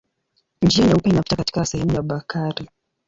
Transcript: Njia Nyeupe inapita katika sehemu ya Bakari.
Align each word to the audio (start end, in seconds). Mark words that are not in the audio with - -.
Njia 0.61 0.87
Nyeupe 0.87 1.09
inapita 1.09 1.35
katika 1.35 1.65
sehemu 1.65 1.91
ya 1.93 2.01
Bakari. 2.01 2.69